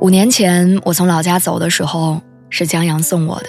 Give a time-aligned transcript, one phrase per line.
[0.00, 3.46] 五年前，我从老家走的时候，是江阳送我的。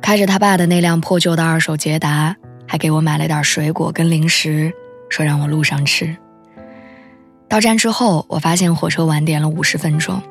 [0.00, 2.34] 开着他爸的那辆破旧的二手捷达，
[2.66, 4.72] 还给我买了点水果跟零食，
[5.10, 6.16] 说让我路上吃。
[7.50, 10.22] 到站之后，我发现火车晚点了五十分钟，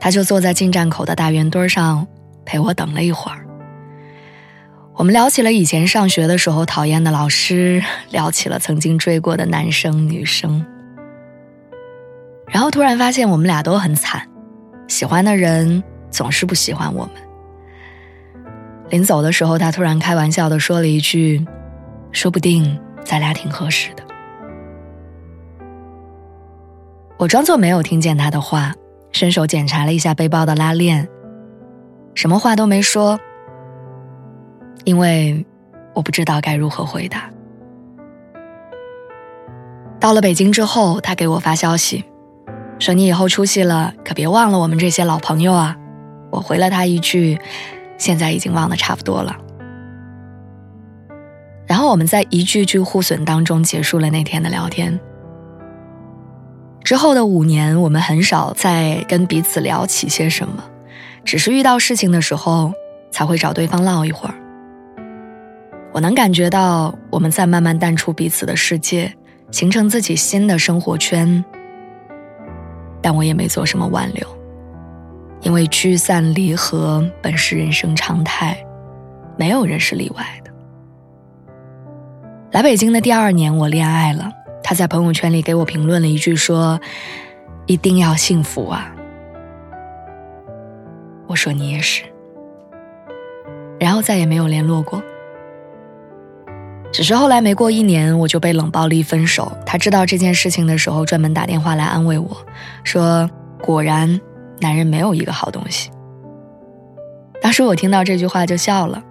[0.00, 2.06] 他就坐在进站口的大圆墩上
[2.46, 3.46] 陪我等了一会儿。
[4.94, 10.64] 我们聊起了以前上学的时候讨厌的老师，聊起了曾经追过的男生女生，
[12.48, 14.26] 然后突然发现我们俩都很惨。
[14.88, 17.14] 喜欢的人总是不喜欢我们。
[18.90, 21.46] 临走的时候，他突然开玩笑的说了一句
[22.12, 24.02] ：“说不定咱俩挺合适的。”
[27.16, 28.74] 我装作没有听见他的话，
[29.12, 31.08] 伸手检查了一下背包的拉链，
[32.14, 33.18] 什么话都没说，
[34.84, 35.46] 因为
[35.94, 37.30] 我不知道该如何回答。
[39.98, 42.04] 到了北京之后，他给我发消息。
[42.82, 45.76] 说你以后出息了，可别忘了我们这些老朋友啊！
[46.32, 47.38] 我回了他一句，
[47.96, 49.36] 现在已经忘得差不多了。
[51.64, 54.98] 然后我们在一句句互损当中结束了那天的聊天。
[56.82, 60.64] 之后的五年，我们很少再跟彼此聊起些什么，
[61.24, 62.72] 只是遇到事情的时候
[63.12, 64.34] 才会找对方唠一会儿。
[65.92, 69.14] 我能感觉到我们在慢慢淡出彼此的世界，
[69.52, 71.44] 形成自己新的生活圈。
[73.02, 74.26] 但我也没做什么挽留，
[75.40, 78.56] 因为聚散离合本是人生常态，
[79.36, 80.50] 没有人是例外的。
[82.52, 84.30] 来北京的第二年，我恋爱了，
[84.62, 86.80] 他在朋友圈里给我评论了一句说
[87.66, 88.94] ：“一定要幸福啊！”
[91.26, 92.04] 我说你也是，
[93.80, 95.02] 然后再也没有联络过。
[96.92, 99.50] 只是后来没过一年，我就被冷暴力分手。
[99.64, 102.36] 他知道这件事情的时候，专门打电话来安慰我，
[102.84, 103.28] 说
[103.62, 104.20] ：“果然，
[104.60, 105.90] 男人没有一个好东西。”
[107.40, 109.02] 当时我听到这句话就笑了，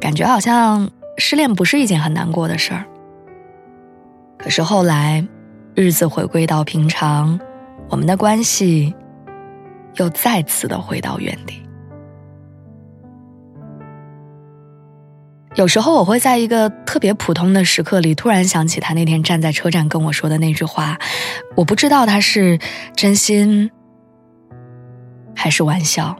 [0.00, 2.84] 感觉好像失恋不是一件很难过的事儿。
[4.36, 5.24] 可是后来，
[5.76, 7.38] 日子回归到平常，
[7.88, 8.92] 我们的关系
[9.94, 11.62] 又再次的回到原地。
[15.54, 20.98] 有时候我会在一个特别普通的时刻里，突然想起他那天站在车站跟我说的那句话，
[21.54, 22.58] 我不知道他是
[22.96, 23.70] 真心
[25.36, 26.16] 还是玩笑，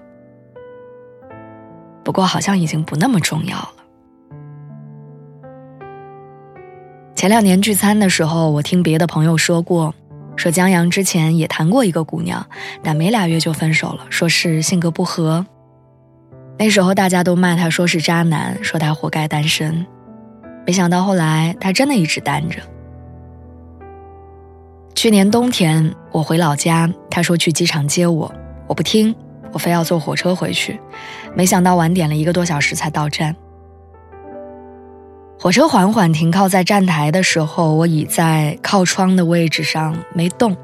[2.04, 3.72] 不过好像已经不那么重要了。
[7.14, 9.94] 前两年聚餐的时候，我听别的朋友说过，
[10.36, 12.46] 说江阳之前也谈过一个姑娘，
[12.82, 15.46] 但没俩月就分手了，说是性格不合。
[16.58, 19.84] 那时候大家都骂他，说是渣男，说他活该单身。
[20.64, 22.60] 没想到后来他真的一直单着。
[24.94, 28.32] 去年冬天我回老家，他说去机场接我，
[28.68, 29.12] 我不听，
[29.52, 30.78] 我非要坐火车回去。
[31.34, 33.34] 没想到晚点了一个多小时才到站。
[35.40, 40.56] 火车缓缓停靠在站台的时候，我倚在靠窗的位置上没动。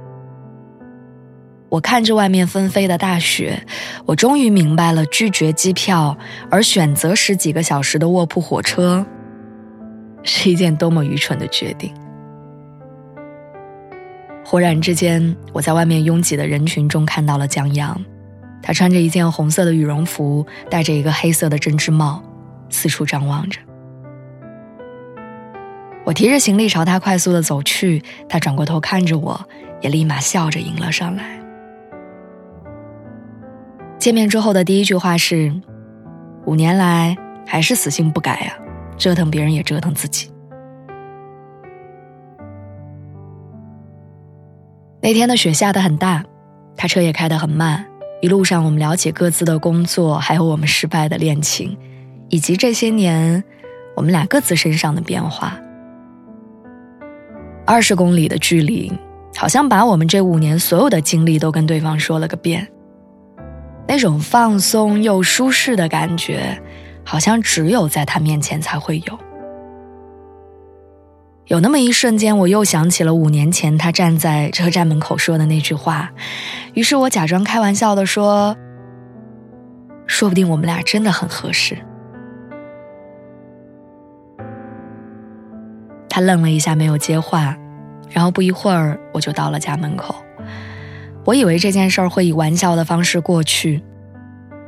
[1.68, 3.62] 我看着外面纷飞的大雪，
[4.06, 6.16] 我终于明白了拒绝机票
[6.50, 9.04] 而选择十几个小时的卧铺火车，
[10.22, 11.92] 是一件多么愚蠢的决定。
[14.44, 18.02] 忽然之间，我在外面拥挤的人群中看到了江阳，
[18.62, 22.22] 他穿着一件红色的羽绒服，戴着一个黑色的针织帽，
[22.70, 23.60] 四处张望着。
[26.06, 29.38] 我提着行李朝他快速的走去，他转过头看着我，
[29.82, 31.38] 也立马笑着迎了上来。
[33.98, 35.52] 见面之后的第一句话是
[36.46, 38.56] ：“五年来还是死性不改呀，
[38.96, 40.30] 折腾别人也折腾自己。”
[45.02, 46.24] 那天的雪下得很大，
[46.76, 47.84] 他车也开得很慢。
[48.20, 51.76] 一路上我们聊起各自的工作，还有我们失败的恋情，
[52.28, 53.42] 以及这些年
[53.96, 55.58] 我们俩各自身上的变化。
[57.64, 58.92] 二十公里的距离，
[59.36, 62.68] 好像把我们这五年所有的经历都跟对方说了个遍。
[63.88, 66.60] 那种放松又舒适的感觉，
[67.02, 69.18] 好像只有在他面前才会有。
[71.46, 76.12] 有那么一瞬间，我又想起了五年前他站在车站门口说的那句话，
[76.74, 78.54] 于是我假装开玩笑的说
[80.06, 81.78] ：“说不定我们俩真的很合适。”
[86.10, 87.56] 他愣了一下，没有接话，
[88.10, 90.14] 然后不一会儿我就到了家门口。
[91.24, 93.82] 我以为这件事儿会以玩笑的方式过去，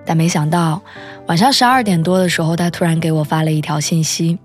[0.04, 0.82] 但没想到
[1.26, 4.38] 晚上十二点多的时候，他突然给我发了一条信息。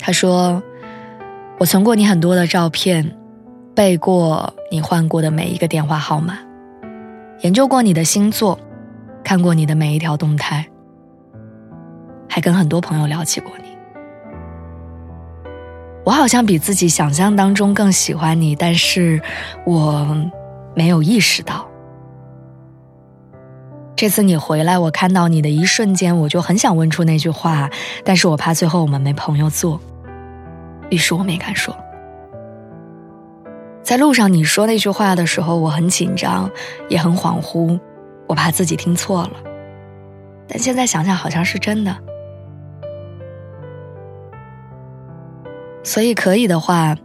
[0.00, 0.60] 他说
[1.60, 3.16] ：“我存过你很多的照片，
[3.72, 6.36] 背过你换过的每一个电话号码，
[7.42, 8.58] 研究过你的星座，
[9.22, 10.66] 看过你的每一条动态，
[12.28, 13.70] 还跟很多朋友聊起过你。
[16.04, 19.22] 我好像比自己想象当中更喜欢你，但是
[19.64, 20.04] 我
[20.74, 21.66] 没有意识到。
[23.94, 27.70] 这次你回来，我看到你的一瞬间，我就很想问出那句话，
[28.04, 29.80] 但是我怕最后我们没朋友做。”
[30.90, 31.74] 于是我没敢说。
[33.82, 36.50] 在路上你说那句话的时候，我很紧张，
[36.88, 37.78] 也很恍惚，
[38.26, 39.32] 我怕自己听错了。
[40.48, 41.96] 但现在想想，好像是真的。
[45.82, 46.96] 所以可以的话，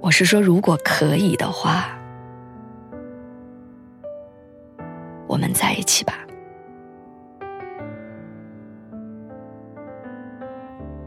[0.00, 1.97] 我是说，如果可以的话，
[5.88, 6.12] 起吧。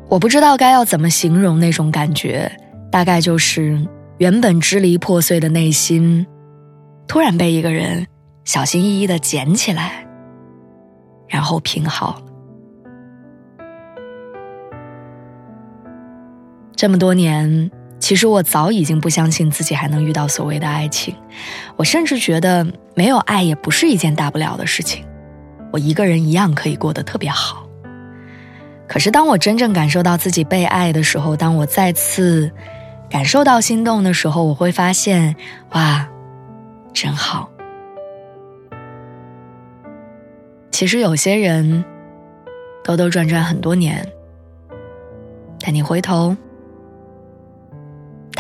[0.10, 2.52] 我不知道该要怎么形容那种感觉，
[2.92, 3.80] 大概就是
[4.18, 6.26] 原本支离破碎的内心，
[7.08, 8.06] 突然被一个人
[8.44, 10.06] 小心翼翼的捡起来，
[11.30, 12.22] 然后拼好。
[16.76, 21.16] 这么多年，其实我早已经不相信自己还能遇到所谓的爱情，
[21.78, 22.66] 我甚至觉得
[22.96, 25.06] 没有爱也不是一件大不了的事情，
[25.72, 27.66] 我一个人一样可以过得特别好。
[28.88, 32.52] 可是，当我真正感受到自己被爱的时候，当我再次
[33.10, 35.34] 感受到心动的时候，我会发现，
[35.70, 36.06] 哇，
[36.92, 37.50] 真好。
[40.72, 41.86] 其实有些人
[42.84, 44.06] 兜兜转转很多年，
[45.62, 46.36] 但你回头，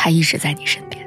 [0.04, 1.01] 他一直在你身边。